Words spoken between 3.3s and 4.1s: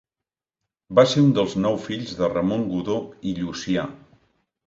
i Llucià.